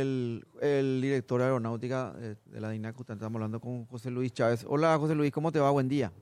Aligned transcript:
El, 0.00 0.44
el 0.60 1.00
director 1.00 1.40
de 1.40 1.46
aeronáutica 1.46 2.12
de, 2.14 2.36
de 2.46 2.60
la 2.60 2.70
DINAC, 2.70 2.98
estamos 3.00 3.34
hablando 3.34 3.60
con 3.60 3.84
José 3.86 4.10
Luis 4.10 4.32
Chávez. 4.32 4.64
Hola 4.68 4.96
José 4.98 5.14
Luis, 5.14 5.30
¿cómo 5.32 5.52
te 5.52 5.60
va? 5.60 5.70
Buen 5.70 5.88
día. 5.88 6.12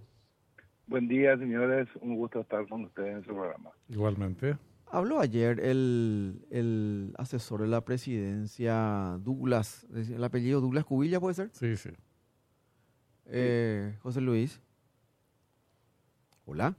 Buen 0.87 1.08
día, 1.08 1.37
señores. 1.38 1.88
Un 2.00 2.16
gusto 2.16 2.40
estar 2.40 2.66
con 2.69 2.85
ustedes 2.85 3.16
en 3.16 3.24
su 3.24 3.30
programa. 3.30 3.71
Igualmente. 3.88 4.56
Habló 4.90 5.21
ayer 5.21 5.58
el, 5.61 6.45
el 6.50 7.14
asesor 7.16 7.62
de 7.62 7.69
la 7.69 7.82
presidencia, 7.82 9.16
Douglas, 9.21 9.86
el 9.95 10.23
apellido 10.23 10.61
Douglas 10.61 10.84
Cubilla, 10.84 11.18
¿puede 11.18 11.34
ser? 11.34 11.48
Sí, 11.52 11.77
sí. 11.77 11.91
Eh, 13.27 13.96
José 14.02 14.20
Luis. 14.20 14.61
Hola. 16.45 16.75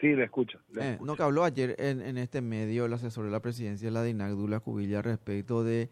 Sí, 0.00 0.06
le 0.08 0.24
escucho. 0.24 0.58
le 0.72 0.80
Eh, 0.82 0.90
escucho. 0.92 1.04
no, 1.06 1.16
que 1.16 1.22
habló 1.22 1.44
ayer 1.44 1.74
en, 1.78 2.00
en 2.00 2.16
este 2.16 2.40
medio 2.40 2.86
el 2.86 2.92
asesor 2.94 3.26
de 3.26 3.30
la 3.30 3.40
presidencia 3.40 3.88
de 3.88 3.92
la 3.92 4.02
DINAC, 4.02 4.30
Douglas 4.30 4.62
Cubilla, 4.62 5.02
respecto 5.02 5.64
de 5.64 5.90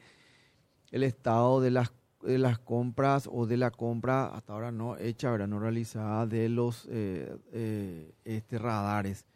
el 0.92 1.02
estado 1.02 1.60
de 1.60 1.72
las, 1.72 1.92
de 2.22 2.38
las 2.38 2.58
compras 2.58 3.28
o 3.30 3.46
de 3.46 3.56
la 3.56 3.70
compra, 3.70 4.26
hasta 4.26 4.52
ahora 4.52 4.70
no 4.70 4.96
hecha, 4.98 5.30
¿verdad? 5.30 5.48
no 5.48 5.58
realizada, 5.58 6.26
de 6.26 6.48
los 6.48 6.86
eh, 6.90 7.36
eh, 7.52 8.14
este, 8.24 8.58
radares. 8.58 9.26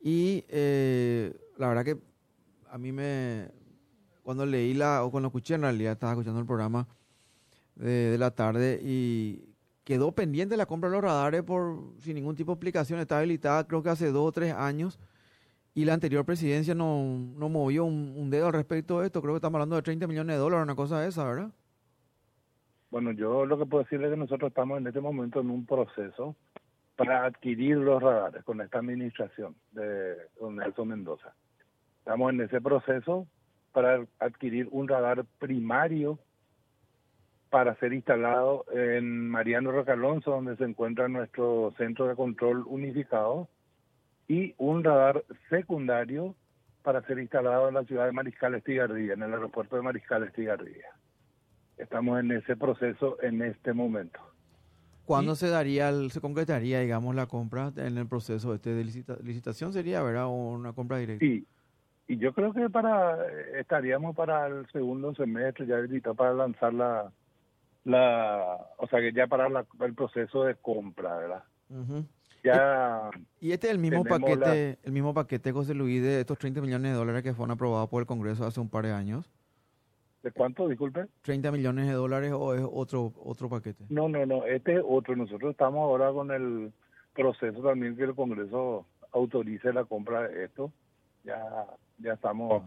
Y 0.00 0.44
eh, 0.48 1.38
la 1.58 1.68
verdad 1.68 1.84
que 1.84 1.98
a 2.70 2.78
mí 2.78 2.90
me, 2.90 3.50
cuando 4.22 4.46
leí 4.46 4.72
la, 4.72 5.04
o 5.04 5.10
cuando 5.10 5.28
escuché 5.28 5.54
en 5.54 5.62
realidad, 5.62 5.92
estaba 5.92 6.12
escuchando 6.12 6.40
el 6.40 6.46
programa 6.46 6.88
de, 7.74 8.16
la 8.18 8.30
tarde 8.30 8.80
y 8.82 9.44
quedó 9.84 10.12
pendiente 10.12 10.56
la 10.56 10.66
compra 10.66 10.88
de 10.88 10.96
los 10.96 11.04
radares 11.04 11.42
por 11.42 11.94
sin 12.00 12.14
ningún 12.14 12.36
tipo 12.36 12.52
de 12.52 12.54
explicación. 12.54 13.00
Está 13.00 13.18
habilitada 13.18 13.66
creo 13.66 13.82
que 13.82 13.90
hace 13.90 14.10
dos 14.10 14.28
o 14.28 14.32
tres 14.32 14.54
años 14.54 14.98
y 15.80 15.84
la 15.86 15.94
anterior 15.94 16.26
presidencia 16.26 16.74
no, 16.74 17.02
no 17.36 17.48
movió 17.48 17.86
un, 17.86 18.14
un 18.14 18.28
dedo 18.28 18.48
al 18.48 18.52
respecto 18.52 19.00
de 19.00 19.06
esto. 19.06 19.22
Creo 19.22 19.32
que 19.32 19.38
estamos 19.38 19.56
hablando 19.56 19.76
de 19.76 19.82
30 19.82 20.06
millones 20.06 20.36
de 20.36 20.40
dólares, 20.40 20.64
una 20.64 20.74
cosa 20.74 21.00
de 21.00 21.08
esa, 21.08 21.24
¿verdad? 21.24 21.50
Bueno, 22.90 23.12
yo 23.12 23.46
lo 23.46 23.56
que 23.58 23.64
puedo 23.64 23.84
decirle 23.84 24.08
es 24.08 24.12
que 24.12 24.18
nosotros 24.18 24.50
estamos 24.50 24.78
en 24.78 24.86
este 24.86 25.00
momento 25.00 25.40
en 25.40 25.48
un 25.48 25.64
proceso 25.64 26.36
para 26.96 27.24
adquirir 27.24 27.78
los 27.78 28.02
radares 28.02 28.44
con 28.44 28.60
esta 28.60 28.78
administración 28.78 29.54
de 29.72 30.16
don 30.38 30.56
Nelson 30.56 30.88
Mendoza. 30.88 31.32
Estamos 32.00 32.30
en 32.30 32.42
ese 32.42 32.60
proceso 32.60 33.26
para 33.72 34.04
adquirir 34.18 34.68
un 34.70 34.86
radar 34.86 35.24
primario 35.38 36.18
para 37.48 37.74
ser 37.76 37.94
instalado 37.94 38.66
en 38.70 39.30
Mariano 39.30 39.72
Roca 39.72 39.94
Alonso, 39.94 40.32
donde 40.32 40.56
se 40.56 40.64
encuentra 40.64 41.08
nuestro 41.08 41.72
centro 41.78 42.06
de 42.06 42.16
control 42.16 42.64
unificado, 42.66 43.48
y 44.30 44.54
un 44.58 44.84
radar 44.84 45.24
secundario 45.48 46.36
para 46.82 47.02
ser 47.02 47.18
instalado 47.18 47.66
en 47.68 47.74
la 47.74 47.82
ciudad 47.84 48.06
de 48.06 48.12
Mariscal 48.12 48.54
Estigarribia, 48.54 49.14
en 49.14 49.24
el 49.24 49.34
aeropuerto 49.34 49.74
de 49.74 49.82
Mariscal 49.82 50.22
Estigarribia. 50.22 50.86
Estamos 51.76 52.20
en 52.20 52.30
ese 52.30 52.56
proceso 52.56 53.20
en 53.22 53.42
este 53.42 53.72
momento. 53.72 54.20
¿Cuándo 55.04 55.34
se 55.34 55.48
daría, 55.48 55.88
el- 55.88 56.12
se 56.12 56.20
concretaría, 56.20 56.78
digamos, 56.78 57.16
la 57.16 57.26
compra 57.26 57.72
en 57.76 57.98
el 57.98 58.06
proceso 58.06 58.54
este 58.54 58.72
de 58.72 58.84
licita- 58.84 59.18
licitación 59.20 59.72
sería, 59.72 60.00
¿verdad? 60.00 60.26
O 60.26 60.30
una 60.52 60.72
compra 60.74 60.98
directa. 60.98 61.24
Y, 61.24 61.44
y 62.06 62.16
yo 62.18 62.32
creo 62.32 62.52
que 62.52 62.70
para 62.70 63.18
estaríamos 63.58 64.14
para 64.14 64.46
el 64.46 64.64
segundo 64.70 65.12
semestre 65.16 65.66
ya 65.66 65.78
habilitado 65.78 66.14
para 66.14 66.34
lanzar 66.34 66.72
la, 66.72 67.10
la 67.84 68.58
o 68.78 68.86
sea 68.86 69.00
que 69.00 69.12
ya 69.12 69.26
para 69.26 69.48
la- 69.48 69.66
el 69.80 69.94
proceso 69.94 70.44
de 70.44 70.54
compra, 70.54 71.16
¿verdad? 71.16 71.42
Ujú. 71.68 72.04
Ya 72.42 73.10
Y 73.40 73.52
este 73.52 73.66
es 73.66 73.72
el 73.72 73.78
mismo 73.78 74.04
paquete, 74.04 74.78
el 74.82 74.92
mismo 74.92 75.12
paquete, 75.12 75.52
José 75.52 75.74
Luis, 75.74 76.02
de 76.02 76.20
estos 76.20 76.38
30 76.38 76.60
millones 76.60 76.92
de 76.92 76.98
dólares 76.98 77.22
que 77.22 77.34
fueron 77.34 77.52
aprobados 77.52 77.88
por 77.88 78.00
el 78.00 78.06
Congreso 78.06 78.46
hace 78.46 78.60
un 78.60 78.68
par 78.68 78.86
de 78.86 78.92
años. 78.92 79.30
¿de 80.22 80.30
cuánto? 80.32 80.68
Disculpe. 80.68 81.06
30 81.22 81.50
millones 81.52 81.86
de 81.86 81.92
dólares 81.94 82.32
o 82.32 82.54
es 82.54 82.62
otro 82.62 83.12
otro 83.24 83.48
paquete. 83.48 83.84
No, 83.88 84.08
no, 84.08 84.26
no, 84.26 84.44
este 84.44 84.76
es 84.76 84.82
otro. 84.86 85.16
Nosotros 85.16 85.52
estamos 85.52 85.80
ahora 85.80 86.12
con 86.12 86.30
el 86.30 86.72
proceso 87.14 87.62
también 87.62 87.96
que 87.96 88.04
el 88.04 88.14
Congreso 88.14 88.86
autorice 89.12 89.72
la 89.72 89.84
compra 89.84 90.28
de 90.28 90.44
esto. 90.44 90.72
Ya 91.24 91.66
ya 91.98 92.14
estamos 92.14 92.62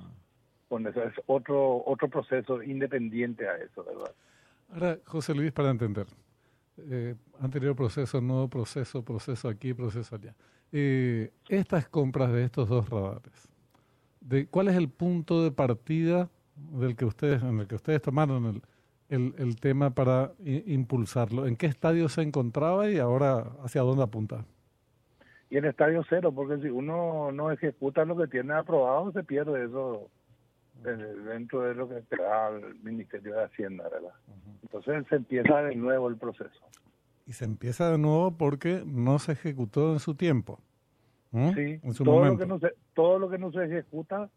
con 0.70 0.86
eso. 0.88 1.04
Es 1.04 1.14
otro 1.28 1.84
otro 1.86 2.08
proceso 2.10 2.62
independiente 2.64 3.48
a 3.48 3.58
eso, 3.58 3.84
¿verdad? 3.84 4.12
Ahora, 4.74 4.98
José 5.06 5.36
Luis, 5.36 5.52
para 5.52 5.70
entender. 5.70 6.08
Eh, 6.78 7.16
anterior 7.40 7.76
proceso, 7.76 8.22
nuevo 8.22 8.48
proceso, 8.48 9.04
proceso 9.04 9.48
aquí, 9.48 9.74
proceso 9.74 10.16
allá. 10.16 10.34
Eh, 10.72 11.32
estas 11.50 11.88
compras 11.88 12.32
de 12.32 12.44
estos 12.44 12.68
dos 12.68 12.90
radares, 12.90 13.50
de, 14.22 14.48
¿cuál 14.48 14.70
es 14.70 14.76
el 14.76 14.90
punto 14.90 15.44
de 15.44 15.52
partida 15.52 16.30
del 16.56 16.96
que 16.96 17.06
ustedes, 17.06 17.44
en 17.44 17.60
el 17.60 17.68
que 17.68 17.76
ustedes 17.76 18.02
tomaron 18.02 18.62
el, 19.10 19.56
tema 19.60 19.92
para 19.92 20.32
impulsarlo? 20.44 21.46
¿En 21.46 21.56
qué 21.56 21.68
estadio 21.68 22.10
se 22.10 22.24
encontraba 22.24 22.90
y 22.90 22.98
ahora 22.98 23.52
hacia 23.64 23.82
dónde 23.82 24.04
apunta? 24.04 24.46
Y 25.52 25.58
en 25.58 25.66
estadio 25.66 26.04
cero, 26.10 26.32
porque 26.32 26.60
si 26.64 26.70
uno 26.70 27.32
no 27.32 27.52
ejecuta 27.52 28.06
lo 28.06 28.18
que 28.18 28.26
tiene 28.26 28.54
aprobado, 28.54 29.12
se 29.12 29.24
pierde 29.24 29.66
eso 29.66 30.10
eh, 30.84 30.90
dentro 30.90 31.62
de 31.62 31.76
lo 31.76 31.88
que 31.88 32.04
da 32.18 32.50
el 32.50 32.76
Ministerio 32.82 33.36
de 33.36 33.44
Hacienda, 33.44 33.88
¿verdad? 33.88 34.14
Entonces 34.74 35.08
se 35.08 35.16
empieza 35.16 35.62
de 35.62 35.76
nuevo 35.76 36.10
el 36.10 36.18
proceso. 36.18 36.60
Y 37.28 37.34
se 37.34 37.46
empieza 37.46 37.92
de 37.92 37.98
nuevo 37.98 38.36
porque 38.38 38.84
no 38.86 39.20
se 39.20 39.34
ejecutó 39.34 39.94
en 39.94 40.00
su 40.00 40.16
tiempo. 40.16 40.60
¿no? 41.32 41.54
Sí, 41.54 41.80
En 41.84 41.94
su 41.94 42.04
todo 42.04 42.26
lo, 42.26 42.38
que 42.38 42.46
no 42.46 42.60
se, 42.60 42.74
todo 42.94 43.20
lo 43.20 43.30
que 43.30 43.38
no 43.38 43.52
se 43.52 43.66
ejecuta 43.66 44.30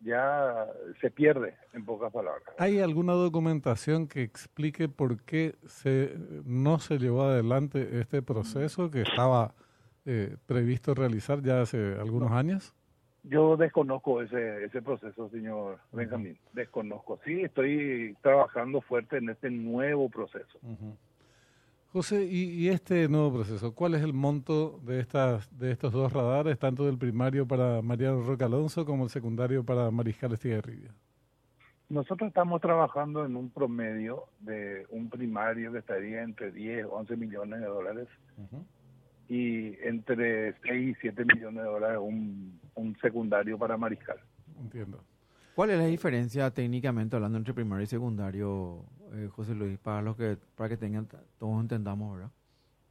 ya 0.00 0.66
se 1.00 1.10
pierde, 1.10 1.56
en 1.74 1.84
pocas 1.84 2.12
palabras. 2.12 2.44
¿Hay 2.58 2.80
alguna 2.80 3.12
documentación 3.12 4.06
que 4.06 4.22
explique 4.22 4.88
por 4.88 5.22
qué 5.22 5.56
se, 5.66 6.14
no 6.44 6.78
se 6.78 6.98
llevó 6.98 7.24
adelante 7.24 7.98
este 7.98 8.22
proceso 8.22 8.90
que 8.90 9.02
estaba 9.02 9.54
eh, 10.06 10.36
previsto 10.46 10.94
realizar 10.94 11.42
ya 11.42 11.62
hace 11.62 11.94
algunos 11.98 12.30
años? 12.30 12.74
Yo 13.28 13.56
desconozco 13.56 14.22
ese, 14.22 14.64
ese 14.64 14.80
proceso, 14.80 15.28
señor 15.28 15.78
Benjamín. 15.92 16.38
Desconozco. 16.54 17.18
Sí, 17.24 17.42
estoy 17.42 18.16
trabajando 18.22 18.80
fuerte 18.80 19.18
en 19.18 19.28
este 19.28 19.50
nuevo 19.50 20.08
proceso. 20.08 20.58
José, 21.92 22.24
¿y, 22.24 22.50
y 22.50 22.68
este 22.68 23.08
nuevo 23.08 23.34
proceso? 23.34 23.74
¿Cuál 23.74 23.94
es 23.94 24.02
el 24.02 24.14
monto 24.14 24.80
de, 24.82 25.00
estas, 25.00 25.58
de 25.58 25.72
estos 25.72 25.92
dos 25.92 26.12
radares, 26.12 26.58
tanto 26.58 26.86
del 26.86 26.96
primario 26.96 27.46
para 27.46 27.82
Mariano 27.82 28.22
Roca 28.22 28.46
Alonso 28.46 28.86
como 28.86 29.04
el 29.04 29.10
secundario 29.10 29.64
para 29.64 29.90
Mariscal 29.90 30.32
Estigarribia? 30.32 30.90
Nosotros 31.90 32.28
estamos 32.28 32.60
trabajando 32.60 33.24
en 33.24 33.36
un 33.36 33.50
promedio 33.50 34.24
de 34.40 34.86
un 34.90 35.08
primario 35.08 35.72
que 35.72 35.78
estaría 35.78 36.22
entre 36.22 36.52
10, 36.52 36.86
11 36.90 37.16
millones 37.16 37.60
de 37.60 37.66
dólares 37.66 38.08
y 39.28 39.76
entre 39.82 40.54
6 40.62 40.96
y 40.96 41.00
7 41.00 41.24
millones 41.24 41.62
de 41.62 41.68
dólares 41.68 41.98
un, 42.00 42.58
un 42.74 42.96
secundario 42.98 43.58
para 43.58 43.76
Mariscal. 43.76 44.18
Entiendo. 44.58 45.00
¿Cuál 45.54 45.70
es 45.70 45.78
la 45.78 45.86
diferencia 45.86 46.50
técnicamente 46.50 47.16
hablando 47.16 47.36
entre 47.36 47.52
primario 47.52 47.82
y 47.82 47.88
secundario, 47.88 48.84
eh, 49.12 49.28
José 49.30 49.54
Luis, 49.54 49.78
para 49.78 50.02
los 50.02 50.16
que 50.16 50.36
para 50.54 50.68
que 50.68 50.76
tengan 50.76 51.08
todos 51.38 51.60
entendamos, 51.60 52.14
¿verdad? 52.14 52.30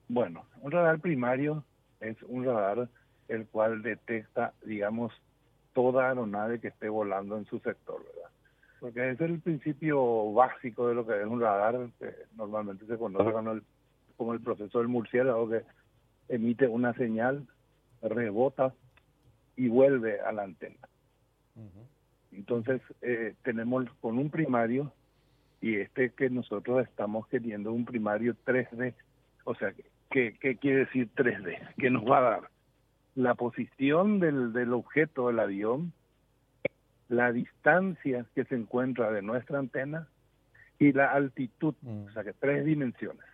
Bueno, 0.09 0.45
un 0.61 0.71
radar 0.71 0.99
primario 0.99 1.63
es 2.01 2.21
un 2.23 2.45
radar 2.45 2.89
el 3.29 3.45
cual 3.47 3.81
detecta, 3.81 4.53
digamos, 4.65 5.13
toda 5.73 6.09
aeronave 6.09 6.59
que 6.59 6.69
esté 6.69 6.89
volando 6.89 7.37
en 7.37 7.45
su 7.45 7.59
sector, 7.59 8.03
¿verdad? 8.03 8.29
Porque 8.79 9.11
es 9.11 9.21
el 9.21 9.39
principio 9.39 10.33
básico 10.33 10.87
de 10.87 10.95
lo 10.95 11.05
que 11.05 11.19
es 11.19 11.25
un 11.25 11.41
radar, 11.41 11.89
que 11.99 12.13
normalmente 12.35 12.85
se 12.85 12.97
conoce 12.97 13.31
como 13.31 13.51
el, 13.51 13.63
como 14.17 14.33
el 14.33 14.41
proceso 14.41 14.79
del 14.79 14.87
murciélago, 14.87 15.49
que 15.49 15.63
emite 16.29 16.67
una 16.67 16.93
señal, 16.93 17.47
rebota 18.01 18.73
y 19.55 19.67
vuelve 19.69 20.19
a 20.21 20.31
la 20.31 20.43
antena. 20.43 20.87
Entonces, 22.31 22.81
eh, 23.01 23.33
tenemos 23.43 23.85
con 24.01 24.19
un 24.19 24.29
primario, 24.29 24.91
y 25.59 25.75
este 25.77 26.11
que 26.11 26.29
nosotros 26.29 26.87
estamos 26.87 27.27
queriendo, 27.27 27.71
un 27.71 27.85
primario 27.85 28.35
3D. 28.45 28.93
O 29.43 29.55
sea, 29.55 29.73
¿qué, 30.11 30.35
qué 30.39 30.57
quiere 30.57 30.79
decir 30.79 31.09
3D? 31.15 31.75
Que 31.77 31.89
nos 31.89 32.03
va 32.03 32.19
a 32.19 32.29
dar 32.29 32.49
la 33.15 33.33
posición 33.33 34.19
del, 34.19 34.53
del 34.53 34.73
objeto 34.73 35.27
del 35.27 35.39
avión, 35.39 35.91
la 37.09 37.31
distancia 37.31 38.25
que 38.35 38.45
se 38.45 38.55
encuentra 38.55 39.11
de 39.11 39.23
nuestra 39.23 39.57
antena 39.57 40.07
y 40.77 40.91
la 40.91 41.11
altitud, 41.11 41.73
o 41.83 42.11
sea, 42.11 42.23
que 42.23 42.33
tres 42.33 42.63
dimensiones, 42.65 43.25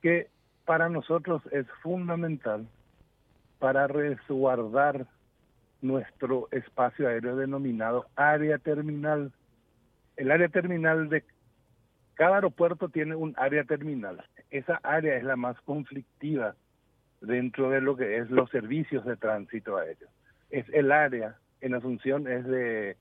que 0.00 0.28
para 0.64 0.88
nosotros 0.88 1.42
es 1.52 1.66
fundamental 1.82 2.66
para 3.58 3.86
resguardar 3.86 5.06
nuestro 5.80 6.48
espacio 6.50 7.08
aéreo 7.08 7.36
denominado 7.36 8.06
área 8.16 8.58
terminal. 8.58 9.32
El 10.16 10.30
área 10.30 10.48
terminal 10.48 11.08
de 11.08 11.24
cada 12.14 12.36
aeropuerto 12.36 12.88
tiene 12.88 13.14
un 13.14 13.34
área 13.36 13.64
terminal. 13.64 14.24
Esa 14.50 14.80
área 14.82 15.16
es 15.16 15.24
la 15.24 15.36
más 15.36 15.60
conflictiva 15.62 16.54
dentro 17.20 17.70
de 17.70 17.80
lo 17.80 17.96
que 17.96 18.18
es 18.18 18.30
los 18.30 18.50
servicios 18.50 19.04
de 19.04 19.16
tránsito 19.16 19.76
aéreo. 19.76 20.08
Es 20.50 20.66
el 20.72 20.92
área, 20.92 21.36
en 21.60 21.74
Asunción 21.74 22.28
es 22.28 22.44
de 22.46 22.96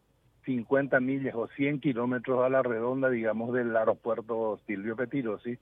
50 0.45 0.99
millas 0.99 1.35
o 1.35 1.47
100 1.47 1.79
kilómetros 1.79 2.43
a 2.43 2.49
la 2.49 2.63
redonda, 2.63 3.09
digamos, 3.09 3.53
del 3.53 3.75
aeropuerto 3.75 4.59
Silvio 4.65 4.95
Petirosi, 4.95 5.57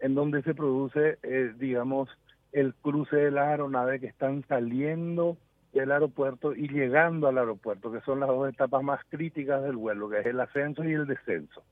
en 0.00 0.14
donde 0.14 0.42
se 0.42 0.54
produce, 0.54 1.18
eh, 1.22 1.52
digamos, 1.56 2.08
el 2.52 2.74
cruce 2.74 3.16
de 3.16 3.30
las 3.30 3.48
aeronaves 3.48 4.00
que 4.00 4.06
están 4.06 4.44
saliendo 4.48 5.36
del 5.72 5.92
aeropuerto 5.92 6.54
y 6.54 6.68
llegando 6.68 7.28
al 7.28 7.38
aeropuerto, 7.38 7.92
que 7.92 8.00
son 8.00 8.20
las 8.20 8.28
dos 8.28 8.48
etapas 8.48 8.82
más 8.82 9.00
críticas 9.08 9.62
del 9.62 9.76
vuelo, 9.76 10.08
que 10.08 10.20
es 10.20 10.26
el 10.26 10.40
ascenso 10.40 10.84
y 10.84 10.92
el 10.92 11.06
descenso. 11.06 11.62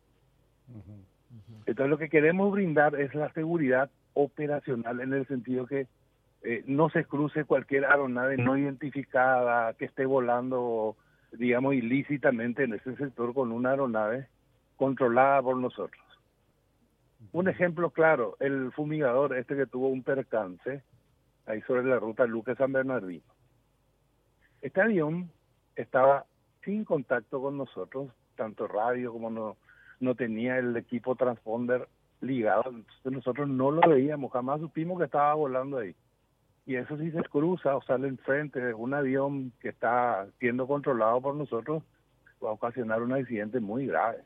Entonces 1.65 1.91
lo 1.91 1.99
que 1.99 2.09
queremos 2.09 2.53
brindar 2.53 3.01
es 3.01 3.15
la 3.15 3.33
seguridad 3.33 3.91
operacional 4.15 5.01
en 5.01 5.13
el 5.13 5.27
sentido 5.27 5.67
que 5.67 5.87
eh, 6.43 6.63
no 6.67 6.91
se 6.91 7.05
cruce 7.05 7.45
cualquier 7.45 7.87
aeronave 7.87 8.37
no 8.37 8.57
identificada 8.57 9.73
que 9.75 9.87
esté 9.87 10.07
volando, 10.07 10.97
digamos, 11.33 11.75
ilícitamente 11.75 12.65
en 12.65 12.75
ese 12.75 12.95
sector 12.97 13.35
con 13.35 13.51
una 13.51 13.71
aeronave 13.71 14.29
controlada 14.77 15.43
por 15.43 15.57
nosotros. 15.57 16.06
Un 17.37 17.49
ejemplo 17.49 17.91
claro, 17.91 18.35
el 18.41 18.73
fumigador 18.73 19.37
este 19.37 19.57
que 19.57 19.67
tuvo 19.67 19.89
un 19.89 20.03
percance 20.03 20.83
ahí 21.45 21.61
sobre 21.67 21.85
la 21.85 21.99
ruta 21.99 22.25
Luque 22.25 22.55
San 22.55 22.73
Bernardino. 22.73 23.27
Este 24.63 24.81
avión 24.81 25.31
estaba 25.75 26.25
sin 26.65 26.87
contacto 26.87 27.43
con 27.43 27.59
nosotros, 27.59 28.11
tanto 28.37 28.67
radio 28.67 29.13
como 29.13 29.29
no, 29.29 29.59
no 30.01 30.15
tenía 30.15 30.57
el 30.57 30.75
equipo 30.79 31.15
transponder 31.15 31.87
ligado, 32.23 32.71
entonces 32.71 33.13
nosotros 33.13 33.47
no 33.51 33.71
lo 33.71 33.87
veíamos, 33.87 34.33
jamás 34.33 34.59
supimos 34.61 34.99
que 34.99 35.05
estaba 35.05 35.35
volando 35.35 35.77
ahí. 35.77 35.95
Y 36.65 36.77
eso 36.77 36.97
si 36.97 37.11
se 37.11 37.23
cruza 37.25 37.77
o 37.77 37.83
sale 37.83 38.09
enfrente 38.09 38.61
de 38.61 38.73
un 38.73 38.95
avión 38.95 39.53
que 39.61 39.69
está 39.69 40.27
siendo 40.39 40.67
controlado 40.67 41.21
por 41.21 41.35
nosotros, 41.35 41.83
va 42.43 42.49
a 42.49 42.53
ocasionar 42.53 43.03
un 43.03 43.13
accidente 43.13 43.61
muy 43.61 43.87
grave, 43.87 44.23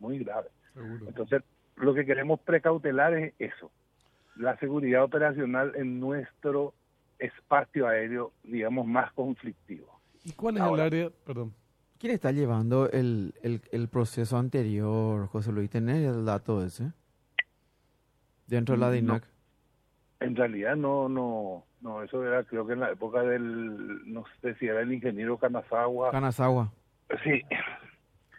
muy 0.00 0.18
grave. 0.18 0.48
Entonces, 0.76 1.42
lo 1.76 1.94
que 1.94 2.04
queremos 2.04 2.40
precautelar 2.40 3.14
es 3.14 3.34
eso, 3.38 3.70
la 4.36 4.56
seguridad 4.58 5.04
operacional 5.04 5.72
en 5.76 6.00
nuestro 6.00 6.74
espacio 7.18 7.86
aéreo, 7.86 8.32
digamos, 8.42 8.86
más 8.86 9.12
conflictivo. 9.12 10.00
¿Y 10.24 10.32
cuál 10.32 10.56
es 10.56 10.62
el 10.62 10.80
área? 10.80 11.10
Perdón. 11.24 11.54
¿Quién 11.98 12.14
está 12.14 12.32
llevando 12.32 12.90
el, 12.90 13.34
el, 13.42 13.62
el, 13.70 13.88
proceso 13.88 14.36
anterior, 14.36 15.28
José 15.28 15.52
Luis? 15.52 15.70
¿Tenés 15.70 16.04
el 16.04 16.24
dato 16.24 16.64
ese? 16.64 16.90
Dentro 18.48 18.74
de 18.74 18.80
la 18.80 18.90
DINAC. 18.90 19.24
en 20.18 20.34
realidad 20.34 20.74
no, 20.74 21.08
no, 21.08 21.64
no, 21.80 22.02
eso 22.02 22.26
era 22.26 22.42
creo 22.42 22.66
que 22.66 22.72
en 22.72 22.80
la 22.80 22.90
época 22.90 23.22
del, 23.22 24.12
no 24.12 24.24
sé 24.40 24.56
si 24.56 24.66
era 24.66 24.80
el 24.80 24.92
ingeniero 24.92 25.38
Canazagua. 25.38 26.10
Canazagua. 26.10 26.72
Sí. 27.22 27.42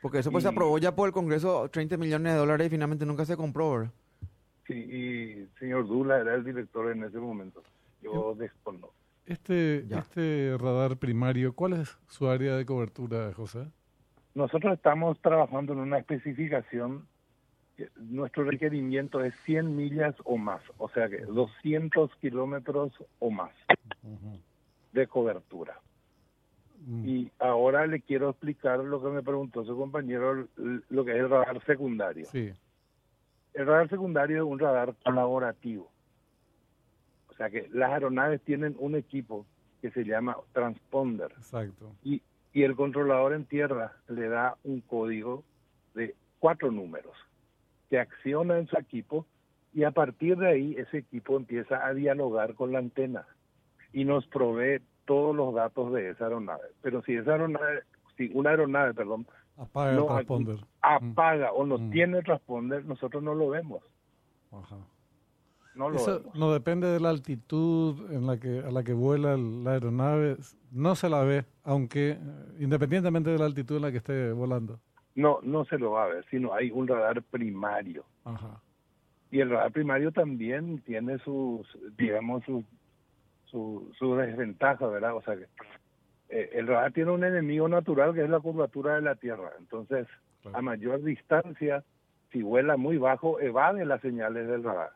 Porque 0.03 0.19
eso 0.19 0.31
pues 0.31 0.43
se 0.43 0.49
aprobó 0.49 0.77
ya 0.79 0.93
por 0.93 1.07
el 1.07 1.13
Congreso 1.13 1.69
30 1.69 1.95
millones 1.95 2.33
de 2.33 2.37
dólares 2.37 2.67
y 2.67 2.71
finalmente 2.71 3.05
nunca 3.05 3.23
se 3.23 3.37
compró, 3.37 3.71
¿verdad? 3.71 3.91
Sí, 4.67 4.73
y 4.73 5.47
señor 5.57 5.87
Dula 5.87 6.19
era 6.19 6.35
el 6.35 6.43
director 6.43 6.91
en 6.91 7.05
ese 7.05 7.19
momento. 7.19 7.63
Yo 8.01 8.35
desconozco. 8.35 8.93
Este, 9.25 9.85
este 9.95 10.57
radar 10.59 10.97
primario, 10.97 11.53
¿cuál 11.53 11.73
es 11.73 11.97
su 12.09 12.27
área 12.27 12.57
de 12.57 12.65
cobertura, 12.65 13.31
José? 13.33 13.65
Nosotros 14.35 14.73
estamos 14.73 15.17
trabajando 15.21 15.71
en 15.71 15.79
una 15.79 15.99
especificación. 15.99 17.07
Nuestro 17.95 18.43
requerimiento 18.43 19.23
es 19.23 19.33
100 19.45 19.73
millas 19.73 20.15
o 20.25 20.35
más, 20.35 20.61
o 20.79 20.89
sea 20.89 21.07
que 21.07 21.19
200 21.19 22.13
kilómetros 22.17 22.91
o 23.19 23.31
más 23.31 23.51
de 24.91 25.07
cobertura. 25.07 25.79
Mm. 26.85 27.07
Y 27.07 27.31
ahora 27.39 27.87
le 27.87 28.01
quiero 28.01 28.29
explicar 28.29 28.79
lo 28.79 29.01
que 29.01 29.09
me 29.09 29.23
preguntó 29.23 29.63
su 29.63 29.77
compañero, 29.77 30.47
lo 30.55 31.05
que 31.05 31.11
es 31.11 31.17
el 31.17 31.29
radar 31.29 31.63
secundario. 31.65 32.25
Sí. 32.25 32.51
El 33.53 33.67
radar 33.67 33.89
secundario 33.89 34.37
es 34.37 34.43
un 34.43 34.59
radar 34.59 34.95
colaborativo. 35.03 35.89
O 37.29 37.33
sea 37.35 37.49
que 37.49 37.67
las 37.71 37.91
aeronaves 37.91 38.41
tienen 38.41 38.75
un 38.79 38.95
equipo 38.95 39.45
que 39.81 39.91
se 39.91 40.03
llama 40.03 40.37
transponder. 40.51 41.31
Exacto. 41.31 41.91
Y, 42.03 42.21
y 42.53 42.63
el 42.63 42.75
controlador 42.75 43.33
en 43.33 43.45
tierra 43.45 43.93
le 44.07 44.27
da 44.29 44.57
un 44.63 44.81
código 44.81 45.43
de 45.95 46.15
cuatro 46.39 46.71
números 46.71 47.15
que 47.89 47.99
acciona 47.99 48.57
en 48.57 48.67
su 48.67 48.77
equipo 48.77 49.25
y 49.73 49.83
a 49.83 49.91
partir 49.91 50.37
de 50.37 50.47
ahí 50.47 50.75
ese 50.77 50.99
equipo 50.99 51.37
empieza 51.37 51.85
a 51.85 51.93
dialogar 51.93 52.53
con 52.53 52.71
la 52.71 52.79
antena 52.79 53.25
y 53.91 54.05
nos 54.05 54.25
provee 54.27 54.81
todos 55.05 55.35
los 55.35 55.53
datos 55.53 55.93
de 55.93 56.09
esa 56.09 56.25
aeronave. 56.25 56.63
Pero 56.81 57.01
si 57.03 57.15
esa 57.15 57.31
aeronave, 57.31 57.81
si 58.17 58.31
una 58.33 58.51
aeronave, 58.51 58.93
perdón, 58.93 59.27
apaga 59.57 59.91
el 59.91 60.05
transponder, 60.05 60.57
apaga 60.81 61.51
o 61.53 61.65
no 61.65 61.77
mm. 61.77 61.91
tiene 61.91 62.21
transponder, 62.21 62.85
nosotros 62.85 63.21
no 63.23 63.33
lo 63.35 63.49
vemos. 63.49 63.83
Ajá. 64.51 64.77
No 65.75 65.91
Eso 65.91 66.21
no 66.35 66.51
depende 66.53 66.87
de 66.87 66.99
la 66.99 67.09
altitud 67.09 68.11
en 68.11 68.27
la 68.27 68.39
que, 68.39 68.59
a 68.59 68.69
la 68.69 68.83
que 68.83 68.93
vuela 68.93 69.35
la 69.37 69.71
aeronave, 69.71 70.37
no 70.71 70.93
se 70.93 71.09
la 71.09 71.23
ve, 71.23 71.45
aunque 71.63 72.11
eh, 72.11 72.17
independientemente 72.59 73.31
de 73.31 73.39
la 73.39 73.45
altitud 73.45 73.77
en 73.77 73.81
la 73.81 73.91
que 73.91 73.97
esté 73.97 74.31
volando. 74.33 74.79
No, 75.15 75.39
no 75.41 75.65
se 75.65 75.79
lo 75.79 75.91
va 75.91 76.05
a 76.05 76.07
ver, 76.07 76.25
sino 76.29 76.53
hay 76.53 76.69
un 76.69 76.87
radar 76.87 77.23
primario. 77.23 78.05
Ajá. 78.23 78.61
Y 79.31 79.39
el 79.39 79.49
radar 79.49 79.71
primario 79.71 80.11
también 80.11 80.79
tiene 80.83 81.17
sus, 81.19 81.67
digamos, 81.97 82.43
sus 82.45 82.63
su, 83.53 83.91
su 83.99 84.15
desventaja, 84.15 84.87
¿verdad? 84.87 85.15
O 85.15 85.21
sea 85.21 85.35
que 85.35 85.45
eh, 86.29 86.49
el 86.53 86.65
radar 86.65 86.91
tiene 86.91 87.11
un 87.11 87.23
enemigo 87.23 87.67
natural 87.67 88.13
que 88.15 88.23
es 88.23 88.29
la 88.29 88.39
curvatura 88.39 88.95
de 88.95 89.01
la 89.01 89.13
Tierra. 89.15 89.51
Entonces, 89.59 90.07
a 90.51 90.61
mayor 90.63 91.03
distancia, 91.03 91.83
si 92.31 92.41
vuela 92.41 92.77
muy 92.77 92.97
bajo, 92.97 93.39
evade 93.39 93.85
las 93.85 94.01
señales 94.01 94.47
del 94.47 94.63
radar. 94.63 94.91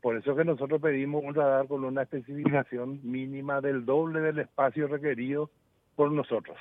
Por 0.00 0.16
eso 0.16 0.34
que 0.34 0.44
nosotros 0.44 0.80
pedimos 0.80 1.22
un 1.24 1.34
radar 1.34 1.66
con 1.66 1.84
una 1.84 2.02
especificación 2.02 3.00
mínima 3.02 3.60
del 3.60 3.84
doble 3.84 4.20
del 4.20 4.38
espacio 4.38 4.86
requerido 4.88 5.50
por 5.96 6.10
nosotros. 6.10 6.56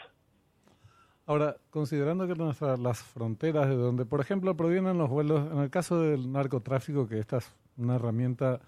Ahora, 1.26 1.56
considerando 1.70 2.28
que 2.28 2.36
nuestras, 2.36 2.80
las 2.80 3.02
fronteras 3.02 3.70
de 3.70 3.76
donde, 3.76 4.06
por 4.06 4.20
ejemplo, 4.20 4.56
provienen 4.56 4.98
los 4.98 5.10
vuelos, 5.10 5.50
en 5.52 5.60
el 5.60 5.70
caso 5.70 6.02
del 6.02 6.30
narcotráfico, 6.32 7.08
que 7.08 7.20
esta 7.20 7.38
es 7.38 7.56
una 7.78 7.96
herramienta 7.96 8.60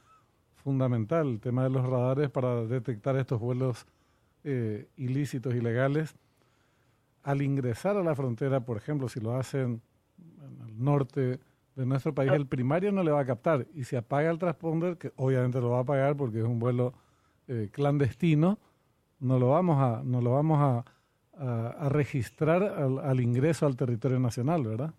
fundamental, 0.66 1.28
el 1.28 1.40
tema 1.40 1.64
de 1.64 1.70
los 1.70 1.88
radares 1.88 2.32
para 2.32 2.66
detectar 2.66 3.16
estos 3.18 3.40
vuelos 3.40 3.86
eh, 4.44 4.88
ilícitos, 4.98 5.54
ilegales, 5.54 6.16
al 7.22 7.44
ingresar 7.44 7.98
a 7.98 8.04
la 8.04 8.16
frontera, 8.16 8.62
por 8.62 8.76
ejemplo, 8.76 9.08
si 9.08 9.20
lo 9.20 9.36
hacen 9.36 9.80
en 10.18 10.68
el 10.68 10.84
norte 10.84 11.40
de 11.76 11.86
nuestro 11.86 12.16
país, 12.16 12.32
el 12.32 12.48
primario 12.48 12.92
no 12.92 13.04
le 13.04 13.12
va 13.12 13.20
a 13.20 13.26
captar. 13.28 13.68
Y 13.76 13.84
si 13.84 13.96
apaga 13.96 14.32
el 14.32 14.40
transponder, 14.40 14.98
que 14.98 15.14
obviamente 15.18 15.62
lo 15.62 15.70
va 15.70 15.78
a 15.78 15.82
apagar 15.82 16.18
porque 16.18 16.40
es 16.40 16.46
un 16.46 16.58
vuelo 16.58 16.96
eh, 17.48 17.70
clandestino, 17.72 18.58
no 19.20 19.38
lo 19.38 19.50
vamos 19.50 19.80
a, 19.80 20.02
no 20.04 20.20
lo 20.20 20.32
vamos 20.32 20.60
a, 20.60 20.84
a, 21.78 21.90
registrar 21.90 22.64
al, 22.64 22.98
al, 22.98 23.20
ingreso 23.20 23.68
al 23.68 23.76
territorio 23.76 24.20
nacional, 24.20 24.64
¿verdad? 24.64 24.94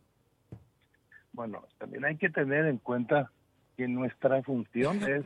Bueno, 1.32 1.64
también 1.78 2.04
hay 2.04 2.16
que 2.16 2.30
tener 2.30 2.66
en 2.66 2.78
cuenta 2.78 3.32
que 3.76 3.88
nuestra 3.88 4.40
función 4.44 5.02
es 5.02 5.24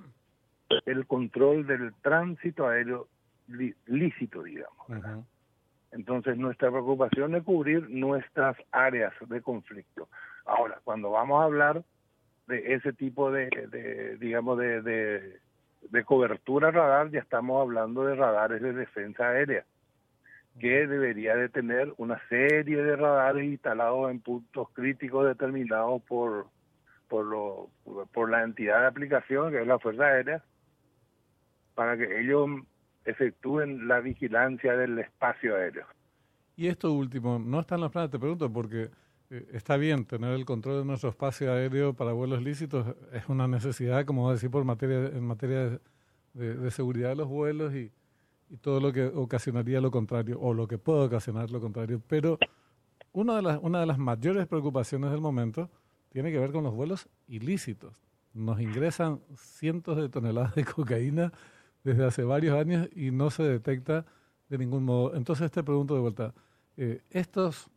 el 0.87 1.07
control 1.07 1.67
del 1.67 1.93
tránsito 2.03 2.69
aéreo 2.69 3.09
lícito, 3.87 4.43
digamos. 4.43 5.25
Entonces, 5.93 6.37
nuestra 6.37 6.71
preocupación 6.71 7.35
es 7.35 7.43
cubrir 7.43 7.89
nuestras 7.91 8.57
áreas 8.71 9.13
de 9.29 9.41
conflicto. 9.41 10.09
Ahora, 10.45 10.81
cuando 10.85 11.11
vamos 11.11 11.41
a 11.41 11.45
hablar 11.45 11.83
de 12.47 12.75
ese 12.75 12.93
tipo 12.93 13.31
de, 13.31 13.49
de 13.71 14.17
digamos, 14.19 14.59
de, 14.59 14.83
de, 14.83 16.05
cobertura 16.05 16.71
radar, 16.71 17.11
ya 17.11 17.21
estamos 17.21 17.61
hablando 17.61 18.05
de 18.05 18.15
radares 18.15 18.63
de 18.63 18.73
defensa 18.73 19.29
aérea, 19.29 19.65
que 20.59 20.87
debería 20.87 21.37
de 21.37 21.49
tener 21.49 21.93
una 21.97 22.21
serie 22.29 22.83
de 22.83 22.97
radares 22.97 23.45
instalados 23.45 24.11
en 24.11 24.21
puntos 24.21 24.69
críticos 24.73 25.27
determinados 25.27 26.03
por, 26.03 26.47
por, 27.09 27.25
lo, 27.25 27.69
por 28.13 28.31
la 28.31 28.43
entidad 28.43 28.81
de 28.81 28.87
aplicación, 28.87 29.53
que 29.53 29.61
es 29.61 29.67
la 29.67 29.79
Fuerza 29.79 30.05
Aérea, 30.05 30.43
para 31.81 31.97
que 31.97 32.21
ellos 32.21 32.47
efectúen 33.07 33.89
la 33.89 34.01
vigilancia 34.01 34.77
del 34.77 34.99
espacio 34.99 35.57
aéreo. 35.57 35.87
Y 36.55 36.67
esto 36.67 36.93
último, 36.93 37.39
no 37.39 37.61
está 37.61 37.77
en 37.77 37.81
los 37.81 37.91
planes, 37.91 38.11
te 38.11 38.19
pregunto, 38.19 38.53
porque 38.53 38.91
eh, 39.31 39.49
está 39.55 39.79
bien 39.79 40.05
tener 40.05 40.35
el 40.35 40.45
control 40.45 40.81
de 40.81 40.85
nuestro 40.85 41.09
espacio 41.09 41.51
aéreo 41.51 41.95
para 41.95 42.13
vuelos 42.13 42.43
lícitos, 42.43 42.95
es 43.15 43.27
una 43.31 43.49
necesidad, 43.49 44.05
como 44.05 44.31
decir, 44.31 44.51
por 44.51 44.63
materia, 44.63 45.07
en 45.07 45.25
materia 45.27 45.81
de, 46.35 46.71
seguridad 46.71 47.09
de 47.09 47.17
los 47.17 47.29
vuelos 47.29 47.73
y, 47.75 47.91
y, 48.51 48.59
todo 48.59 48.79
lo 48.79 48.93
que 48.93 49.07
ocasionaría 49.07 49.81
lo 49.81 49.91
contrario, 49.91 50.39
o 50.39 50.53
lo 50.53 50.69
que 50.69 50.77
puede 50.77 51.07
ocasionar 51.07 51.51
lo 51.51 51.63
contrario. 51.63 52.03
Pero 52.07 52.39
una 53.13 53.37
de, 53.37 53.41
las, 53.41 53.59
una 53.63 53.81
de 53.81 53.87
las 53.87 53.97
mayores 53.97 54.47
preocupaciones 54.47 55.13
del 55.13 55.23
momento 55.23 55.71
tiene 56.11 56.31
que 56.31 56.41
ver 56.41 56.53
con 56.53 56.63
los 56.63 56.75
vuelos 56.75 57.09
ilícitos. 57.27 58.03
Nos 58.35 58.61
ingresan 58.61 59.23
cientos 59.35 59.97
de 59.97 60.11
toneladas 60.11 60.55
de 60.55 60.67
cocaína 60.67 61.33
desde 61.85 62.05
hace 62.05 62.25
varios 62.25 62.59
años 62.59 62.89
y 62.95 63.11
no 63.11 63.31
se 63.31 63.43
detecta 63.43 64.05
de 64.49 64.59
ningún 64.59 64.85
modo. 64.85 65.15
Entonces 65.15 65.51
te 65.51 65.63
pregunto 65.63 65.95
de 65.95 66.01
vuelta, 66.01 66.33
Eh, 66.77 67.03
estos, 67.11 67.69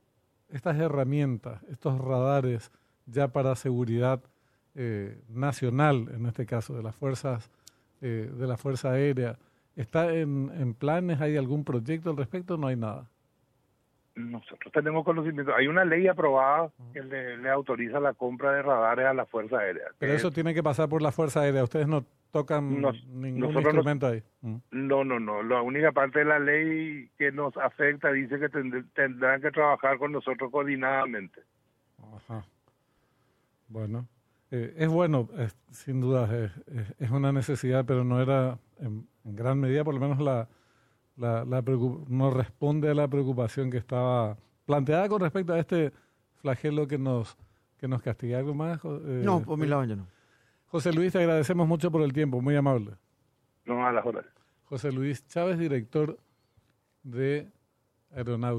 estas 0.50 0.77
herramientas, 0.77 1.62
estos 1.69 2.00
radares 2.00 2.72
ya 3.05 3.27
para 3.27 3.55
seguridad 3.55 4.22
eh, 4.75 5.19
nacional, 5.27 6.07
en 6.15 6.25
este 6.25 6.45
caso, 6.45 6.74
de 6.74 6.83
las 6.83 6.95
fuerzas, 6.95 7.50
eh, 8.01 8.31
de 8.31 8.48
la 8.48 8.55
Fuerza 8.55 8.91
Aérea, 8.91 9.38
¿está 9.75 10.13
en, 10.13 10.51
en 10.57 10.74
planes? 10.74 11.19
¿Hay 11.19 11.36
algún 11.36 11.63
proyecto 11.65 12.12
al 12.12 12.17
respecto? 12.17 12.57
No 12.57 12.67
hay 12.67 12.77
nada. 12.77 13.10
Nosotros 14.15 14.72
tenemos 14.72 15.03
conocimiento. 15.03 15.53
Hay 15.53 15.67
una 15.67 15.83
ley 15.83 16.07
aprobada 16.07 16.72
que 16.93 17.01
le, 17.01 17.38
le 17.38 17.50
autoriza 17.50 18.00
la 18.00 18.13
compra 18.13 18.53
de 18.53 18.62
radares 18.62 19.05
a 19.05 19.13
la 19.13 19.25
Fuerza 19.25 19.57
Aérea. 19.57 19.88
Pero 19.98 20.13
eso 20.13 20.31
tiene 20.31 20.53
que 20.53 20.63
pasar 20.63 20.88
por 20.88 21.01
la 21.01 21.12
Fuerza 21.12 21.41
Aérea. 21.41 21.63
Ustedes 21.63 21.88
no 21.88 22.05
tocan 22.33 22.81
Nos- 22.81 23.05
ningún 23.07 23.53
instrumento 23.53 24.07
ahí. 24.07 24.23
Mm. 24.41 24.55
No, 24.71 25.03
no, 25.05 25.19
no. 25.19 25.43
La 25.43 25.61
única 25.61 25.91
parte 25.91 26.19
de 26.19 26.25
la 26.25 26.39
ley 26.39 27.07
que 27.17 27.31
nos 27.31 27.55
afecta 27.57 28.11
dice 28.11 28.39
que 28.39 28.49
tend- 28.49 28.85
tendrán 28.95 29.39
que 29.39 29.51
trabajar 29.51 29.99
con 29.99 30.11
nosotros 30.11 30.51
coordinadamente. 30.51 31.41
Ajá. 32.15 32.43
Bueno, 33.67 34.07
eh, 34.51 34.73
es 34.77 34.89
bueno, 34.89 35.29
es- 35.37 35.55
sin 35.71 36.01
duda, 36.01 36.23
es, 36.35 36.51
es- 36.67 36.95
es 36.99 37.11
una 37.11 37.31
necesidad, 37.31 37.85
pero 37.85 38.03
no 38.03 38.19
era 38.21 38.57
en, 38.79 39.07
en 39.25 39.35
gran 39.35 39.59
medida, 39.59 39.83
por 39.83 39.93
lo 39.93 39.99
menos 39.99 40.19
la, 40.19 40.49
la, 41.15 41.45
la 41.45 41.63
no 42.07 42.31
responde 42.31 42.89
a 42.89 42.95
la 42.95 43.07
preocupación 43.07 43.69
que 43.69 43.77
estaba 43.77 44.37
planteada 44.65 45.07
con 45.07 45.21
respecto 45.21 45.53
a 45.53 45.59
este 45.59 45.91
flagelo 46.41 46.87
que 46.87 46.97
nos 46.97 47.37
que 47.77 47.87
nos 47.89 48.01
castiga 48.01 48.39
algo 48.39 48.53
más. 48.53 48.79
Eh, 48.85 49.21
No, 49.25 49.41
por 49.43 49.57
mi 49.59 49.67
lado 49.67 49.83
ya 49.83 49.95
no. 49.97 50.07
José 50.73 50.91
Luis, 50.91 51.13
te 51.13 51.19
agradecemos 51.19 51.67
mucho 51.67 51.91
por 51.91 52.01
el 52.01 52.13
tiempo, 52.13 52.41
muy 52.41 52.55
amable. 52.55 52.95
No 53.63 53.85
a 53.85 53.91
las 53.91 54.03
horas. 54.03 54.25
José 54.63 54.91
Luis 54.91 55.23
Chávez, 55.27 55.59
director 55.59 56.17
de 57.03 57.51
Aeronáutica. 58.09 58.51